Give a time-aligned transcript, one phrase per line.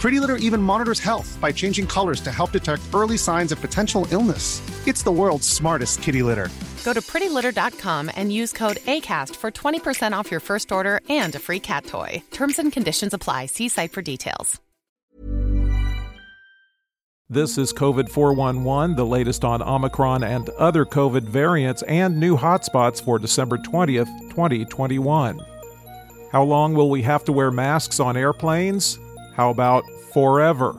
[0.00, 4.06] Pretty Litter even monitors health by changing colors to help detect early signs of potential
[4.12, 4.62] illness.
[4.86, 6.48] It's the world's smartest kitty litter.
[6.84, 11.38] Go to prettylitter.com and use code ACAST for 20% off your first order and a
[11.38, 12.22] free cat toy.
[12.30, 13.46] Terms and conditions apply.
[13.46, 14.60] See site for details.
[17.30, 23.04] This is COVID 411, the latest on Omicron and other COVID variants and new hotspots
[23.04, 25.38] for December 20th, 2021.
[26.32, 28.98] How long will we have to wear masks on airplanes?
[29.38, 30.74] How about forever?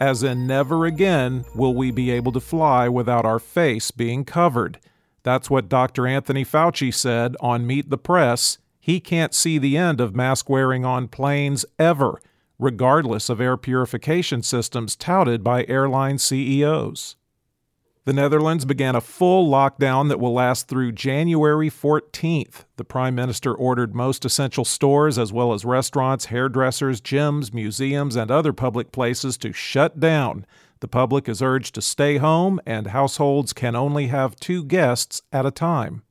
[0.00, 4.80] As in, never again will we be able to fly without our face being covered.
[5.22, 6.08] That's what Dr.
[6.08, 8.58] Anthony Fauci said on Meet the Press.
[8.80, 12.20] He can't see the end of mask wearing on planes ever,
[12.58, 17.14] regardless of air purification systems touted by airline CEOs.
[18.10, 22.64] The Netherlands began a full lockdown that will last through January 14th.
[22.76, 28.28] The Prime Minister ordered most essential stores, as well as restaurants, hairdressers, gyms, museums, and
[28.28, 30.44] other public places to shut down.
[30.80, 35.46] The public is urged to stay home, and households can only have two guests at
[35.46, 36.02] a time.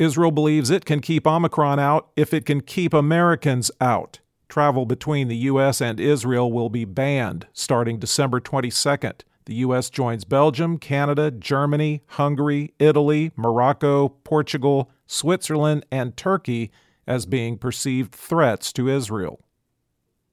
[0.00, 4.18] Israel believes it can keep Omicron out if it can keep Americans out.
[4.48, 5.80] Travel between the U.S.
[5.80, 9.20] and Israel will be banned starting December 22nd.
[9.46, 9.90] The U.S.
[9.90, 16.72] joins Belgium, Canada, Germany, Hungary, Italy, Morocco, Portugal, Switzerland, and Turkey
[17.06, 19.40] as being perceived threats to Israel.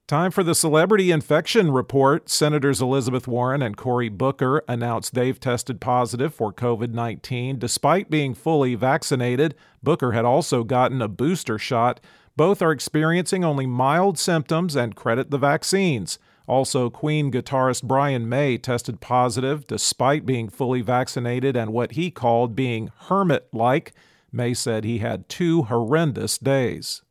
[0.08, 2.28] Time for the celebrity infection report.
[2.28, 8.34] Senators Elizabeth Warren and Cory Booker announced they've tested positive for COVID 19 despite being
[8.34, 9.54] fully vaccinated.
[9.82, 12.00] Booker had also gotten a booster shot.
[12.36, 16.18] Both are experiencing only mild symptoms and credit the vaccines.
[16.46, 22.54] Also, Queen guitarist Brian May tested positive despite being fully vaccinated and what he called
[22.54, 23.92] being hermit like.
[24.30, 27.02] May said he had two horrendous days.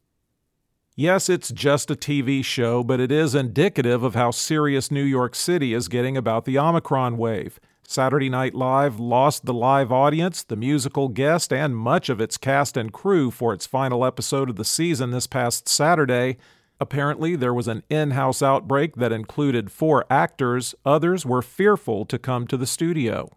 [0.96, 5.34] Yes, it's just a TV show, but it is indicative of how serious New York
[5.34, 7.60] City is getting about the Omicron wave.
[7.88, 12.78] Saturday Night Live lost the live audience, the musical guest, and much of its cast
[12.78, 16.38] and crew for its final episode of the season this past Saturday.
[16.84, 20.76] Apparently, there was an in house outbreak that included four actors.
[20.86, 23.32] Others were fearful to come to the studio.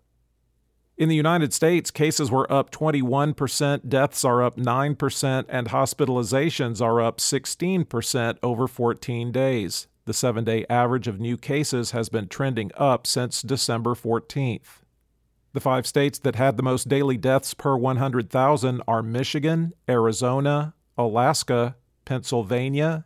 [0.98, 7.00] In the United States, cases were up 21%, deaths are up 9%, and hospitalizations are
[7.00, 9.86] up 16% over 14 days.
[10.06, 14.80] The seven day average of new cases has been trending up since December 14th.
[15.52, 21.76] The five states that had the most daily deaths per 100,000 are Michigan, Arizona, Alaska,
[22.04, 23.05] Pennsylvania,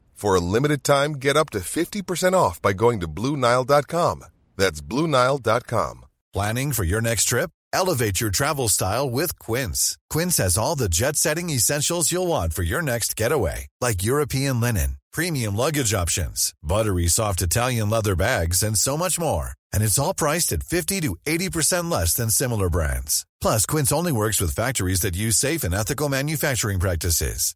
[0.21, 4.23] For a limited time, get up to 50% off by going to Bluenile.com.
[4.55, 6.05] That's Bluenile.com.
[6.31, 7.49] Planning for your next trip?
[7.73, 9.97] Elevate your travel style with Quince.
[10.11, 14.61] Quince has all the jet setting essentials you'll want for your next getaway, like European
[14.61, 19.53] linen, premium luggage options, buttery soft Italian leather bags, and so much more.
[19.73, 23.25] And it's all priced at 50 to 80% less than similar brands.
[23.41, 27.55] Plus, Quince only works with factories that use safe and ethical manufacturing practices.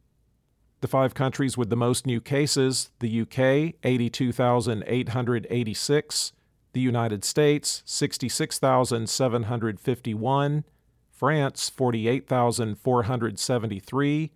[0.85, 6.33] The five countries with the most new cases the UK, 82,886,
[6.75, 10.65] the United States, 66,751,
[11.11, 14.33] France, 48,473,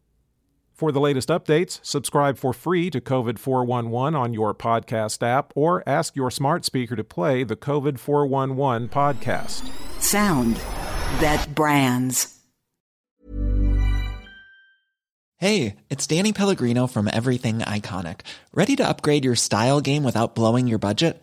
[0.75, 5.88] For the latest updates, subscribe for free to COVID 411 on your podcast app or
[5.88, 9.71] ask your smart speaker to play the COVID 411 podcast.
[10.03, 10.56] Sound
[11.21, 12.37] that brands.
[15.37, 18.23] Hey, it's Danny Pellegrino from Everything Iconic.
[18.53, 21.23] Ready to upgrade your style game without blowing your budget?